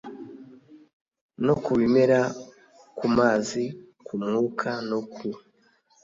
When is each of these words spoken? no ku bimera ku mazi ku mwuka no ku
no 1.45 1.53
ku 1.63 1.71
bimera 1.79 2.19
ku 2.97 3.05
mazi 3.17 3.63
ku 4.05 4.13
mwuka 4.23 4.69
no 4.89 4.99
ku 5.13 5.27